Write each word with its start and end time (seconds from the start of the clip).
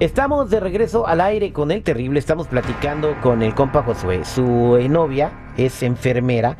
Estamos 0.00 0.48
de 0.48 0.60
regreso 0.60 1.08
al 1.08 1.20
aire 1.20 1.52
con 1.52 1.72
el 1.72 1.82
terrible. 1.82 2.20
Estamos 2.20 2.46
platicando 2.46 3.16
con 3.20 3.42
el 3.42 3.52
compa 3.56 3.82
Josué. 3.82 4.24
Su 4.24 4.76
eh, 4.76 4.88
novia 4.88 5.32
es 5.56 5.82
enfermera, 5.82 6.56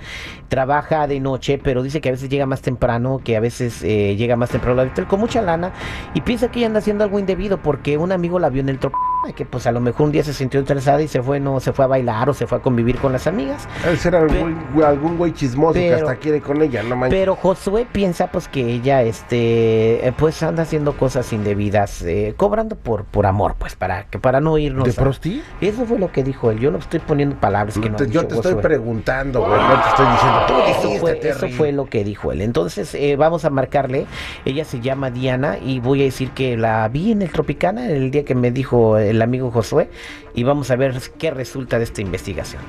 trabaja 0.49 1.07
de 1.07 1.21
noche, 1.21 1.61
pero 1.63 1.85
dice 1.85 2.01
que 2.01 2.09
a 2.09 2.13
veces 2.13 2.31
llega 2.31 2.47
más 2.47 2.63
temprano, 2.63 3.21
que 3.23 3.37
a 3.37 3.41
veces 3.41 3.85
eh, 3.85 4.17
llega 4.17 4.35
más 4.35 4.51
temprano 4.51 4.81
al 4.81 4.89
hotel 4.89 5.07
con 5.07 5.21
mucha 5.21 5.41
lana 5.41 5.73
y 6.15 6.23
piensa 6.23 6.51
que 6.51 6.59
ella 6.59 6.67
anda 6.67 6.81
haciendo 6.81 7.05
algo 7.05 7.21
indebido 7.21 7.63
porque 7.63 7.97
un 7.97 8.11
amigo 8.11 8.41
la 8.41 8.49
vio 8.49 8.61
en 8.61 8.71
el 8.71 8.81
tropo 8.81 8.99
que 9.33 9.45
pues 9.45 9.67
a 9.67 9.73
lo 9.73 9.81
mejor 9.81 10.07
un 10.07 10.13
día 10.13 10.25
se 10.25 10.33
sintió 10.35 10.61
interesada 10.61 11.01
y 11.03 11.09
se 11.09 11.23
fue, 11.23 11.41
no, 11.41 11.61
se 11.61 11.73
fue 11.73 11.85
a 11.85 11.89
bailar 11.89 12.29
o 12.31 12.35
se 12.35 12.47
fue 12.47 12.59
a 12.59 12.61
convivir 12.63 12.97
con 12.99 13.13
las 13.13 13.27
amigas. 13.27 13.69
Debe 13.85 13.97
ser 13.97 14.15
algún, 14.17 14.57
güey- 14.75 14.85
algún 14.85 15.17
güey 15.19 15.33
chismoso 15.33 15.75
que 15.75 15.95
hasta 15.95 16.17
quiere 16.17 16.41
con 16.41 16.63
ella, 16.63 16.83
no 16.83 16.97
manches. 16.97 17.19
Pero 17.19 17.37
Josué 17.37 17.87
piensa 17.91 18.29
pues 18.29 18.49
que 18.49 18.61
ella 18.73 19.03
este 19.03 20.07
eh, 20.07 20.13
pues 20.17 20.43
anda 20.43 20.63
haciendo 20.63 20.97
cosas 20.97 21.33
indebidas, 21.33 22.03
eh, 22.03 22.35
cobrando 22.37 22.77
por 22.77 23.05
por 23.05 23.27
amor, 23.27 23.55
pues 23.59 23.77
para 23.77 24.05
que 24.05 24.19
para 24.19 24.41
no 24.41 24.59
irnos. 24.59 24.85
¿De 24.85 24.91
a- 24.91 24.95
prosti? 24.95 25.43
Eso 25.61 25.85
fue 25.87 25.99
lo 25.99 26.11
que 26.13 26.23
dijo 26.25 26.51
él. 26.51 26.59
Yo 26.59 26.71
no 26.71 26.79
estoy 26.79 27.01
poniendo 27.01 27.37
palabras 27.37 27.79
que 27.79 27.89
no 27.89 27.97
ha 27.97 27.99
Te- 27.99 28.05
yo 28.11 28.23
dicho 28.23 28.27
te 28.29 28.35
estoy 28.37 28.55
preguntando, 28.63 29.41
güey, 29.41 29.53
no 29.61 29.83
te 29.83 29.89
estoy 29.89 30.07
diciendo. 30.07 30.39
Tú 30.47 30.55
Eso 30.69 30.83
dijiste, 30.89 30.99
fue, 31.01 31.49
eso 31.49 31.49
fue 31.57 31.73
lo 31.73 31.87
que 31.87 32.05
dijo 32.05 32.33
él. 32.33 32.41
Entonces 32.43 32.95
eh, 32.95 33.17
vamos 33.17 33.45
a 33.45 33.51
marcarle. 33.51 34.07
Ella 34.45 34.65
se 34.65 34.81
llama 34.81 35.11
Diana 35.11 35.59
y 35.59 35.81
voy 35.81 36.01
a 36.03 36.05
decir 36.05 36.31
que 36.31 36.57
la 36.57 36.89
vi 36.89 37.13
en 37.13 37.23
el 37.23 37.31
Tropicana 37.31 37.89
el 37.89 38.11
día 38.11 38.25
que 38.25 38.35
me 38.35 38.51
dijo 38.51 38.99
el 38.99 39.18
amigo 39.23 39.51
Josué 39.51 39.91
y 40.35 40.45
vamos 40.45 40.71
a 40.71 40.77
ver 40.77 40.95
qué 41.19 41.31
resulta 41.31 41.79
de 41.79 41.85
esta 41.85 42.01
investigación. 42.01 42.63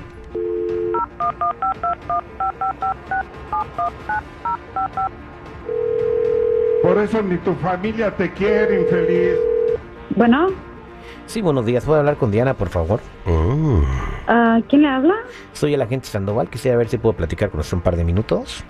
Por 6.83 6.97
eso 6.97 7.21
ni 7.21 7.37
tu 7.37 7.53
familia 7.55 8.15
te 8.15 8.31
quiere, 8.33 8.81
infeliz. 8.81 9.37
Bueno, 10.15 10.47
Sí, 11.29 11.41
buenos 11.41 11.63
días. 11.63 11.85
¿Puedo 11.85 11.99
hablar 11.99 12.15
con 12.15 12.31
Diana, 12.31 12.55
por 12.55 12.69
favor? 12.69 13.01
Mm. 13.27 13.81
ah, 14.27 14.59
¿quién 14.67 14.81
le 14.81 14.87
habla? 14.87 15.13
Soy 15.53 15.75
el 15.75 15.81
agente 15.83 16.07
Sandoval. 16.07 16.49
Quisiera 16.49 16.75
ver 16.75 16.87
si 16.87 16.97
puedo 16.97 17.13
platicar 17.15 17.51
con 17.51 17.59
usted 17.59 17.77
un 17.77 17.83
par 17.83 17.95
de 17.95 18.03
minutos. 18.03 18.63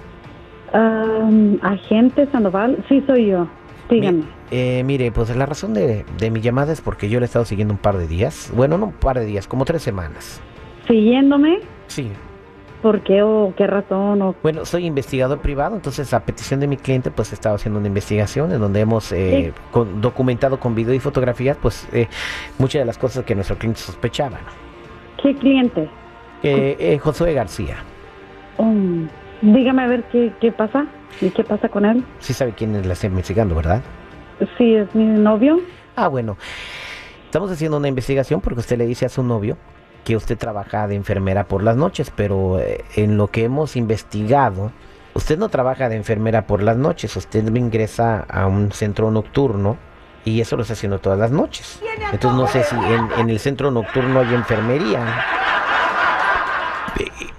Ah, 0.74 1.30
agente 1.62 2.28
Sandoval, 2.34 2.84
sí 2.90 3.02
soy 3.08 3.28
yo. 3.28 3.48
Dígame. 3.90 4.24
Eh, 4.52 4.84
mire, 4.86 5.12
pues 5.12 5.36
la 5.36 5.46
razón 5.46 5.74
de, 5.74 6.06
de 6.18 6.30
mi 6.32 6.42
llamada 6.42 6.72
es 6.74 6.82
porque 6.82 7.10
yo 7.10 7.20
le 7.20 7.26
he 7.26 7.28
estado 7.28 7.46
siguiendo 7.46 7.74
un 7.74 7.80
par 7.80 7.98
de 7.98 8.08
días. 8.08 8.52
Bueno, 8.56 8.78
no 8.78 8.88
un 8.88 8.92
par 8.94 9.18
de 9.20 9.26
días, 9.26 9.48
como 9.48 9.66
tres 9.66 9.82
semanas. 9.82 10.42
Siguiéndome, 10.88 11.60
Sí. 11.88 12.12
¿por 12.82 13.02
qué 13.02 13.22
o 13.24 13.54
qué 13.58 13.68
razón 13.68 14.22
o 14.22 14.36
Bueno, 14.42 14.64
soy 14.66 14.86
investigador 14.86 15.40
privado, 15.40 15.76
entonces 15.76 16.14
a 16.14 16.22
petición 16.22 16.60
de 16.62 16.68
mi 16.68 16.78
cliente, 16.78 17.12
pues 17.12 17.32
he 17.32 17.36
estado 17.36 17.56
haciendo 17.56 17.78
una 17.80 17.88
investigación 17.88 18.52
en 18.54 18.60
donde 18.60 18.80
hemos 18.80 19.12
eh, 19.12 19.54
con- 19.72 20.00
documentado 20.02 20.60
con 20.60 20.76
video 20.76 20.94
y 20.94 21.00
fotografías, 21.00 21.58
pues 21.62 21.88
eh, 21.92 22.08
muchas 22.58 22.80
de 22.82 22.86
las 22.86 22.98
cosas 22.98 23.26
que 23.26 23.36
nuestro 23.36 23.58
cliente 23.58 23.82
sospechaba. 23.82 24.38
¿no? 24.40 25.22
qué 25.22 25.36
cliente? 25.36 25.90
Eh, 26.44 26.78
eh, 26.80 26.98
Josué 27.00 27.34
García, 27.34 27.78
Um, 28.58 29.08
dígame 29.42 29.84
a 29.84 29.88
ver 29.88 30.04
qué, 30.12 30.32
qué 30.42 30.52
pasa 30.52 30.86
y 31.22 31.30
qué 31.32 31.44
pasa 31.44 31.70
con 31.70 31.86
él. 31.86 32.04
sí 32.20 32.34
sabe 32.34 32.54
quién 32.54 32.86
la 32.88 32.94
está 32.94 33.08
investigando, 33.08 33.56
¿verdad? 33.56 33.82
Sí, 34.58 34.76
es 34.76 34.94
mi 34.96 35.04
novio. 35.06 35.60
Ah, 35.96 36.08
bueno. 36.08 36.38
Estamos 37.26 37.52
haciendo 37.52 37.78
una 37.78 37.88
investigación 37.88 38.42
porque 38.42 38.60
usted 38.62 38.78
le 38.78 38.86
dice 38.88 39.06
a 39.06 39.10
su 39.10 39.22
novio 39.22 39.58
que 40.04 40.16
usted 40.16 40.38
trabaja 40.38 40.88
de 40.88 40.96
enfermera 40.96 41.44
por 41.44 41.62
las 41.62 41.76
noches, 41.76 42.12
pero 42.16 42.60
eh, 42.60 42.84
en 42.96 43.18
lo 43.18 43.28
que 43.28 43.44
hemos 43.44 43.76
investigado, 43.76 44.72
usted 45.14 45.38
no 45.38 45.50
trabaja 45.50 45.90
de 45.90 45.96
enfermera 45.98 46.48
por 46.48 46.64
las 46.64 46.78
noches, 46.78 47.16
usted 47.18 47.46
ingresa 47.56 48.22
a 48.30 48.48
un 48.48 48.72
centro 48.72 49.12
nocturno 49.12 49.78
y 50.26 50.42
eso 50.42 50.56
lo 50.56 50.62
está 50.64 50.74
haciendo 50.74 51.00
todas 51.00 51.20
las 51.20 51.32
noches. 51.32 51.82
Entonces 52.12 52.40
no 52.40 52.48
sé 52.48 52.64
si 52.64 52.76
en, 52.76 53.10
en 53.20 53.30
el 53.30 53.40
centro 53.40 53.70
nocturno 53.72 54.22
hay 54.22 54.34
enfermería. 54.34 55.26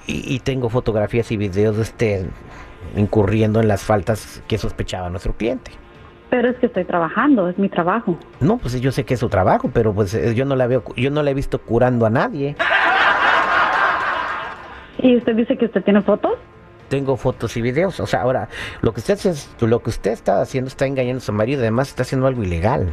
Y, 0.06 0.12
y- 0.12 0.34
y 0.34 0.38
tengo 0.40 0.68
fotografías 0.68 1.30
y 1.32 1.36
videos 1.36 1.76
de 1.76 1.82
usted 1.82 2.26
incurriendo 2.96 3.60
en 3.60 3.68
las 3.68 3.82
faltas 3.82 4.42
que 4.48 4.58
sospechaba 4.58 5.10
nuestro 5.10 5.34
cliente. 5.34 5.72
Pero 6.30 6.48
es 6.48 6.56
que 6.58 6.66
estoy 6.66 6.84
trabajando, 6.84 7.48
es 7.48 7.58
mi 7.58 7.68
trabajo. 7.68 8.16
No, 8.38 8.58
pues 8.58 8.80
yo 8.80 8.92
sé 8.92 9.04
que 9.04 9.14
es 9.14 9.20
su 9.20 9.28
trabajo, 9.28 9.70
pero 9.72 9.92
pues 9.92 10.14
eh, 10.14 10.34
yo 10.34 10.44
no 10.44 10.54
la 10.54 10.68
veo, 10.68 10.84
yo 10.96 11.10
no 11.10 11.22
la 11.22 11.32
he 11.32 11.34
visto 11.34 11.58
curando 11.58 12.06
a 12.06 12.10
nadie. 12.10 12.56
¿Y 15.02 15.16
usted 15.16 15.34
dice 15.34 15.56
que 15.56 15.64
usted 15.64 15.82
tiene 15.82 16.02
fotos? 16.02 16.34
Tengo 16.88 17.16
fotos 17.16 17.56
y 17.56 17.62
videos. 17.62 17.98
O 18.00 18.06
sea, 18.06 18.22
ahora 18.22 18.48
lo 18.82 18.92
que 18.92 19.00
usted 19.00 19.18
lo 19.60 19.82
que 19.82 19.90
usted 19.90 20.12
está 20.12 20.40
haciendo 20.40 20.68
está 20.68 20.86
engañando 20.86 21.18
a 21.18 21.20
su 21.20 21.32
marido, 21.32 21.60
además 21.62 21.88
está 21.88 22.02
haciendo 22.02 22.26
algo 22.26 22.42
ilegal. 22.42 22.88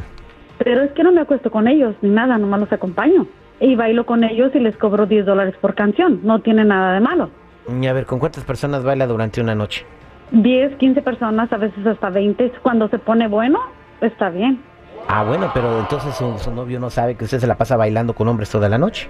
Pero 0.58 0.82
es 0.82 0.92
que 0.92 1.04
no 1.04 1.12
me 1.12 1.20
acuesto 1.20 1.50
con 1.50 1.68
ellos 1.68 1.94
ni 2.02 2.10
nada, 2.10 2.38
nomás 2.38 2.60
los 2.60 2.72
acompaño. 2.72 3.26
Y 3.60 3.74
bailo 3.74 4.06
con 4.06 4.24
ellos 4.24 4.52
y 4.54 4.60
les 4.60 4.76
cobro 4.76 5.06
10 5.06 5.26
dólares 5.26 5.54
por 5.60 5.74
canción. 5.74 6.20
No 6.22 6.40
tiene 6.40 6.64
nada 6.64 6.94
de 6.94 7.00
malo. 7.00 7.30
Y 7.68 7.86
a 7.86 7.92
ver, 7.92 8.06
¿con 8.06 8.18
cuántas 8.18 8.44
personas 8.44 8.84
baila 8.84 9.06
durante 9.06 9.40
una 9.40 9.54
noche? 9.54 9.84
10, 10.30 10.76
15 10.76 11.02
personas, 11.02 11.52
a 11.52 11.56
veces 11.56 11.86
hasta 11.86 12.10
20. 12.10 12.52
Cuando 12.62 12.88
se 12.88 12.98
pone 12.98 13.28
bueno, 13.28 13.58
está 14.00 14.30
bien. 14.30 14.62
Ah, 15.08 15.24
bueno, 15.24 15.50
pero 15.54 15.80
entonces 15.80 16.14
su, 16.14 16.38
su 16.38 16.50
novio 16.50 16.80
no 16.80 16.90
sabe 16.90 17.14
que 17.14 17.24
usted 17.24 17.38
se 17.38 17.46
la 17.46 17.56
pasa 17.56 17.76
bailando 17.76 18.14
con 18.14 18.28
hombres 18.28 18.50
toda 18.50 18.68
la 18.68 18.78
noche. 18.78 19.08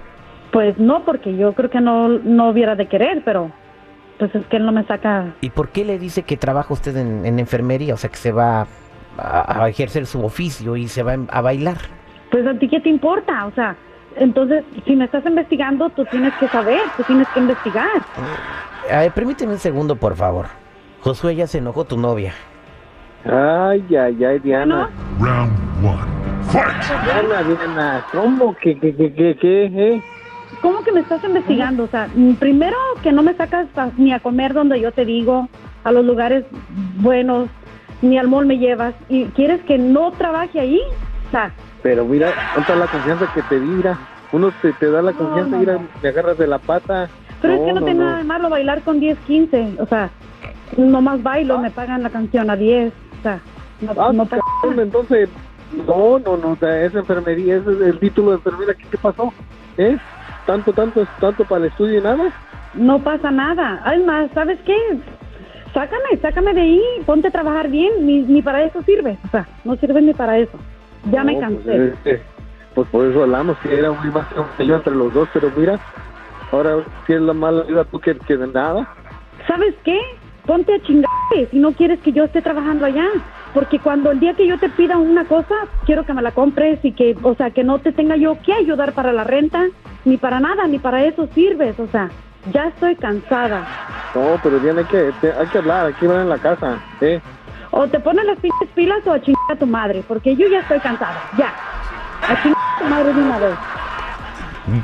Pues 0.51 0.77
no, 0.77 1.03
porque 1.03 1.35
yo 1.35 1.53
creo 1.53 1.69
que 1.69 1.81
no, 1.81 2.07
no 2.07 2.49
hubiera 2.49 2.75
de 2.75 2.87
querer, 2.87 3.21
pero 3.25 3.51
pues 4.17 4.33
es 4.33 4.45
que 4.47 4.57
él 4.57 4.65
no 4.65 4.71
me 4.71 4.83
saca. 4.85 5.33
¿Y 5.41 5.49
por 5.49 5.69
qué 5.69 5.85
le 5.85 5.99
dice 5.99 6.23
que 6.23 6.37
trabaja 6.37 6.73
usted 6.73 6.95
en, 6.97 7.25
en 7.25 7.39
enfermería? 7.39 7.93
O 7.93 7.97
sea, 7.97 8.09
que 8.09 8.17
se 8.17 8.31
va 8.31 8.67
a, 9.17 9.63
a 9.63 9.69
ejercer 9.69 10.05
su 10.05 10.23
oficio 10.23 10.75
y 10.77 10.87
se 10.87 11.03
va 11.03 11.17
a 11.29 11.41
bailar. 11.41 11.77
Pues 12.31 12.45
a 12.47 12.53
ti 12.53 12.67
qué 12.69 12.79
te 12.79 12.89
importa, 12.89 13.45
o 13.45 13.51
sea, 13.51 13.75
entonces 14.17 14.63
si 14.85 14.95
me 14.95 15.05
estás 15.05 15.25
investigando, 15.25 15.89
tú 15.89 16.05
tienes 16.05 16.33
que 16.35 16.47
saber, 16.49 16.81
tú 16.97 17.03
tienes 17.03 17.27
que 17.29 17.39
investigar. 17.39 17.87
A 18.91 18.99
ver, 18.99 19.11
permíteme 19.11 19.53
un 19.53 19.59
segundo, 19.59 19.95
por 19.95 20.15
favor. 20.15 20.47
Josué 21.01 21.35
ya 21.35 21.47
se 21.47 21.59
enojó 21.59 21.85
tu 21.85 21.97
novia. 21.97 22.33
Ay, 23.25 23.83
ay, 23.95 24.23
ay, 24.23 24.39
Diana. 24.39 24.89
Round 25.19 25.51
one. 25.85 26.19
Fight. 26.43 27.03
Diana, 27.05 27.43
Diana, 27.43 28.05
¿cómo 28.11 28.55
que, 28.55 28.77
que, 28.79 28.95
que, 28.95 29.13
que, 29.13 29.35
que, 29.35 29.65
eh? 29.65 30.03
¿Cómo 30.61 30.81
que 30.83 30.91
me 30.91 31.01
estás 31.01 31.23
investigando? 31.23 31.83
O 31.83 31.87
sea, 31.87 32.07
primero 32.39 32.75
que 33.03 33.11
no 33.11 33.21
me 33.21 33.33
sacas 33.35 33.67
a- 33.77 33.91
ni 33.97 34.11
a 34.13 34.19
comer 34.19 34.53
donde 34.53 34.79
yo 34.79 34.91
te 34.91 35.05
digo, 35.05 35.47
a 35.83 35.91
los 35.91 36.03
lugares 36.05 36.43
buenos, 36.97 37.49
ni 38.01 38.17
al 38.17 38.27
mall 38.27 38.45
me 38.45 38.57
llevas, 38.57 38.93
y 39.09 39.25
quieres 39.25 39.61
que 39.61 39.77
no 39.77 40.11
trabaje 40.11 40.59
ahí. 40.59 40.81
O 41.27 41.31
sea, 41.31 41.51
Pero 41.81 42.05
mira, 42.05 42.27
¿dónde 42.55 42.61
está 42.61 42.75
la 42.75 42.87
confianza 42.87 43.31
que 43.33 43.41
te? 43.43 43.57
Mira, 43.59 43.97
uno 44.31 44.51
te, 44.61 44.73
te 44.73 44.91
da 44.91 45.01
la 45.01 45.13
confianza 45.13 45.51
no, 45.51 45.59
mira, 45.59 45.73
no. 45.73 45.87
me 46.01 46.09
agarras 46.09 46.37
de 46.37 46.47
la 46.47 46.57
pata. 46.59 47.09
pero 47.41 47.53
es 47.53 47.59
que 47.61 47.73
no, 47.73 47.81
tiene 47.85 47.99
nada 48.03 48.17
de 48.17 48.23
malo 48.25 48.49
bailar 48.49 48.81
con 48.81 48.99
10, 48.99 49.17
15. 49.19 49.75
O 49.79 49.85
sea, 49.85 50.09
nomás 50.77 51.23
bailo, 51.23 51.57
me 51.59 51.71
pagan 51.71 52.03
la 52.03 52.09
canción 52.09 52.49
a 52.49 52.55
10. 52.55 52.91
O 53.19 53.21
sea, 53.23 53.39
no, 53.81 53.91
Ah, 53.97 54.11
no 54.13 54.25
cabrón, 54.25 54.41
nada. 54.71 54.81
entonces, 54.83 55.29
no, 55.87 56.19
no, 56.19 56.37
no, 56.37 56.57
es 56.67 56.93
enfermería, 56.95 57.57
ese 57.57 57.71
es 57.73 57.81
el 57.81 57.99
título 57.99 58.31
de 58.31 58.35
enfermera, 58.37 58.73
¿qué, 58.73 58.83
qué 58.91 58.97
pasó? 58.97 59.31
¿Eh? 59.77 59.97
¿Tanto, 60.45 60.73
tanto, 60.73 61.05
tanto 61.19 61.45
para 61.45 61.65
el 61.65 61.71
estudio 61.71 61.99
y 61.99 62.01
nada? 62.01 62.31
No 62.73 62.99
pasa 62.99 63.31
nada. 63.31 63.81
Además, 63.85 64.29
¿sabes 64.33 64.59
qué? 64.65 64.75
Sácame, 65.73 66.17
sácame 66.21 66.53
de 66.53 66.61
ahí, 66.61 66.81
ponte 67.05 67.27
a 67.27 67.31
trabajar 67.31 67.69
bien, 67.69 68.05
ni, 68.05 68.21
ni 68.23 68.41
para 68.41 68.63
eso 68.63 68.81
sirve. 68.83 69.17
O 69.25 69.29
sea, 69.29 69.47
no 69.63 69.75
sirve 69.75 70.01
ni 70.01 70.13
para 70.13 70.37
eso. 70.39 70.57
Ya 71.11 71.23
me 71.23 71.33
No, 71.33 71.39
cansé. 71.39 71.93
Pues, 72.03 72.19
pues 72.75 72.87
por 72.89 73.05
eso 73.05 73.23
hablamos, 73.23 73.57
que 73.59 73.77
era 73.77 73.91
muy 73.91 74.11
más 74.11 74.27
que 74.57 74.65
yo 74.65 74.75
entre 74.75 74.95
los 74.95 75.13
dos, 75.13 75.27
pero 75.33 75.51
mira, 75.55 75.79
ahora 76.51 76.83
si 77.05 77.13
es 77.13 77.21
la 77.21 77.33
mala 77.33 77.63
vida 77.63 77.83
tú 77.85 77.99
que, 77.99 78.15
que 78.15 78.37
de 78.37 78.47
nada. 78.47 78.87
¿Sabes 79.47 79.75
qué? 79.83 79.99
Ponte 80.45 80.73
a 80.73 80.81
chingarte 80.81 81.47
si 81.51 81.59
no 81.59 81.71
quieres 81.71 81.99
que 81.99 82.11
yo 82.11 82.25
esté 82.25 82.41
trabajando 82.41 82.85
allá. 82.85 83.05
Porque 83.53 83.79
cuando 83.79 84.11
el 84.11 84.19
día 84.19 84.35
que 84.35 84.47
yo 84.47 84.59
te 84.59 84.69
pida 84.69 84.97
una 84.97 85.25
cosa, 85.25 85.55
quiero 85.85 86.05
que 86.05 86.13
me 86.13 86.21
la 86.21 86.31
compres 86.31 86.79
y 86.83 86.91
que, 86.91 87.17
o 87.23 87.33
sea, 87.35 87.49
que 87.49 87.63
no 87.63 87.79
te 87.79 87.91
tenga 87.91 88.15
yo 88.15 88.37
que 88.43 88.53
ayudar 88.53 88.93
para 88.93 89.11
la 89.11 89.23
renta, 89.23 89.65
ni 90.05 90.17
para 90.17 90.39
nada, 90.39 90.67
ni 90.67 90.77
para 90.77 91.03
eso 91.03 91.27
sirves. 91.33 91.79
O 91.79 91.87
sea, 91.87 92.09
ya 92.51 92.65
estoy 92.65 92.95
cansada. 92.95 93.67
No, 94.13 94.39
pero 94.43 94.59
Diana, 94.59 94.81
hay 94.81 94.85
que, 94.85 95.31
hay 95.31 95.47
que 95.47 95.57
hablar, 95.57 95.87
hay 95.87 95.93
que 95.93 96.05
hablar 96.05 96.21
en 96.21 96.29
la 96.29 96.37
casa, 96.37 96.79
¿eh? 97.01 97.19
O 97.71 97.87
te 97.87 97.99
pones 97.99 98.25
las 98.25 98.37
pinches 98.39 98.58
pilas 98.79 99.05
o 99.05 99.11
a 99.11 99.19
chingar 99.19 99.43
a 99.51 99.55
tu 99.57 99.65
madre, 99.65 100.03
porque 100.07 100.35
yo 100.37 100.47
ya 100.47 100.59
estoy 100.59 100.79
cansada. 100.79 101.21
Ya. 101.37 101.53
A 102.27 102.41
chingar 102.41 102.57
a 102.75 102.79
tu 102.79 102.85
madre 102.85 103.13
de 103.13 103.21
una 103.21 103.37
vez. 103.37 103.55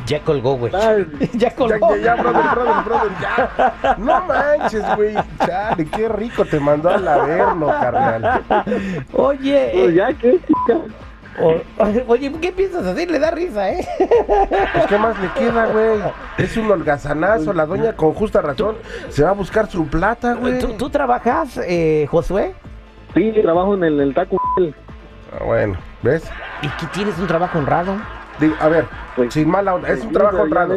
Ya 0.07 0.19
colgó, 0.21 0.57
güey. 0.57 0.74
Ya 0.74 0.97
Ya, 1.33 1.56
colgó. 1.56 1.95
ya, 1.95 2.01
ya, 2.01 2.15
brother, 2.15 2.44
brother, 2.56 2.83
brother, 2.83 3.12
ya. 3.21 3.95
No 4.00 4.25
manches, 4.25 4.83
güey. 4.97 5.15
Chale, 5.45 5.86
qué 5.86 6.09
rico 6.09 6.44
te 6.44 6.59
mandó 6.59 6.89
al 6.89 7.07
averno, 7.07 7.68
carnal. 7.68 8.42
Oye, 9.13 9.69
pues 9.74 9.95
ya, 9.95 10.07
¿qué? 10.13 10.39
chica? 10.41 10.80
O- 11.41 11.62
oye, 12.07 12.31
¿qué 12.41 12.51
piensas 12.51 12.86
hacer? 12.86 13.12
Le 13.12 13.19
da 13.19 13.30
risa, 13.31 13.69
¿eh? 13.69 13.88
Pues, 14.74 14.86
¿qué 14.88 14.98
más 14.98 15.18
le 15.19 15.30
queda, 15.33 15.65
güey? 15.68 16.00
Es 16.38 16.57
un 16.57 16.69
holgazanazo. 16.71 17.53
La 17.53 17.65
doña, 17.65 17.94
con 17.94 18.13
justa 18.13 18.41
razón, 18.41 18.75
se 19.09 19.24
va 19.24 19.30
a 19.30 19.33
buscar 19.33 19.69
su 19.69 19.86
plata, 19.88 20.33
güey. 20.33 20.59
¿Tú, 20.59 20.74
tú 20.74 20.89
trabajas, 20.89 21.59
eh, 21.65 22.07
Josué? 22.09 22.56
Sí, 23.15 23.31
trabajo 23.41 23.73
en 23.75 23.83
el, 23.83 24.00
el 24.00 24.13
taco. 24.13 24.38
Ah, 25.33 25.44
bueno, 25.45 25.75
¿ves? 26.03 26.23
¿Y 26.62 26.67
que 26.67 26.85
tienes 26.94 27.17
un 27.17 27.27
trabajo 27.27 27.57
honrado? 27.59 27.95
Digo, 28.39 28.56
a 28.59 28.67
ver, 28.67 28.85
Pues, 29.15 29.33
sin 29.33 29.50
mala 29.50 29.75
onda, 29.75 29.89
es 29.89 30.03
un 30.03 30.12
trabajo 30.12 30.41
honrado. 30.41 30.75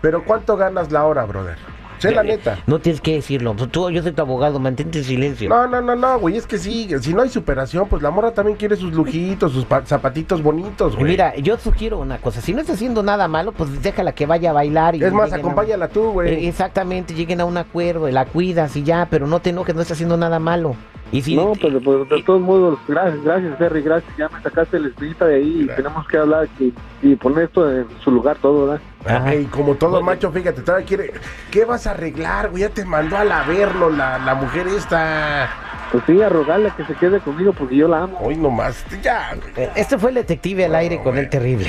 Pero 0.00 0.22
¿cuánto 0.24 0.56
ganas 0.56 0.92
la 0.92 1.04
hora, 1.06 1.24
brother? 1.24 1.56
Sé 1.98 2.12
la 2.12 2.22
neta. 2.22 2.58
No 2.68 2.78
tienes 2.78 3.00
que 3.00 3.14
decirlo. 3.14 3.54
Tú, 3.54 3.90
yo 3.90 4.02
soy 4.04 4.12
tu 4.12 4.22
abogado, 4.22 4.60
mantente 4.60 4.98
en 4.98 5.04
silencio. 5.04 5.48
No, 5.48 5.66
no, 5.66 5.80
no, 5.80 5.96
no, 5.96 6.20
güey, 6.20 6.36
es 6.36 6.46
que 6.46 6.56
sí, 6.56 6.88
si 7.00 7.12
no 7.12 7.22
hay 7.22 7.28
superación, 7.28 7.88
pues 7.88 8.02
la 8.02 8.12
morra 8.12 8.30
también 8.30 8.56
quiere 8.56 8.76
sus 8.76 8.92
lujitos, 8.92 9.50
sus 9.52 9.64
pa- 9.64 9.84
zapatitos 9.84 10.40
bonitos, 10.40 10.94
güey. 10.94 11.10
Mira, 11.10 11.34
yo 11.36 11.56
sugiero 11.58 11.98
una 11.98 12.18
cosa. 12.18 12.40
Si 12.40 12.54
no 12.54 12.60
está 12.60 12.74
haciendo 12.74 13.02
nada 13.02 13.26
malo, 13.26 13.50
pues 13.50 13.82
déjala 13.82 14.12
que 14.12 14.26
vaya 14.26 14.50
a 14.50 14.52
bailar. 14.52 14.94
Y 14.94 15.02
es 15.02 15.12
más, 15.12 15.24
lleguen 15.24 15.34
a- 15.34 15.40
acompáñala 15.40 15.88
tú, 15.88 16.10
Eh, 16.10 16.12
güey. 16.12 16.46
Exactamente, 16.46 17.14
lleguen 17.14 17.40
a 17.40 17.46
un 17.46 17.56
acuerdo, 17.56 18.06
la 18.10 18.26
cuidas 18.26 18.76
y 18.76 18.84
ya, 18.84 19.08
pero 19.10 19.26
no 19.26 19.40
te 19.40 19.50
enojes, 19.50 19.74
no 19.74 19.80
está 19.82 19.94
haciendo 19.94 20.16
nada 20.16 20.38
malo. 20.38 20.76
Y 21.10 21.22
si, 21.22 21.36
No, 21.36 21.52
pues, 21.60 21.72
pues, 21.82 22.08
de 22.08 22.22
todos 22.22 22.40
modos, 22.40 22.78
gracias, 22.86 23.22
gracias, 23.24 23.58
Terry, 23.58 23.82
gracias. 23.82 24.14
Ya 24.18 24.28
me 24.28 24.42
sacaste 24.42 24.78
la 24.78 24.88
espinita 24.88 25.24
de 25.26 25.36
ahí 25.36 25.62
y 25.62 25.66
tenemos 25.74 26.06
que 26.06 26.18
hablar 26.18 26.48
y, 26.60 26.72
y 27.02 27.16
poner 27.16 27.44
esto 27.44 27.70
en 27.70 27.86
su 28.04 28.10
lugar 28.10 28.36
todo, 28.42 28.66
¿verdad? 28.66 28.80
Ajá. 29.06 29.34
Y 29.34 29.44
como 29.46 29.74
todo 29.76 30.02
macho, 30.02 30.30
fíjate, 30.30 30.60
todavía 30.62 30.86
quiere. 30.86 31.12
¿Qué 31.50 31.64
vas 31.64 31.86
a 31.86 31.92
arreglar, 31.92 32.50
güey? 32.50 32.62
Ya 32.62 32.68
te 32.68 32.84
mandó 32.84 33.16
al 33.16 33.32
averno 33.32 33.88
la, 33.88 34.18
la 34.18 34.34
mujer 34.34 34.66
esta. 34.68 35.48
Pues 35.90 36.04
sí, 36.06 36.20
a 36.20 36.28
rogarle 36.28 36.70
que 36.76 36.84
se 36.84 36.94
quede 36.96 37.18
conmigo 37.20 37.54
porque 37.54 37.74
yo 37.76 37.88
la 37.88 38.02
amo. 38.02 38.18
Hoy 38.20 38.36
nomás, 38.36 38.84
ya, 39.02 39.34
güey. 39.34 39.70
Este 39.74 39.96
fue 39.96 40.10
el 40.10 40.16
detective 40.16 40.66
al 40.66 40.74
aire 40.74 40.96
con 40.96 41.12
güey. 41.12 41.20
el 41.20 41.30
terrible. 41.30 41.68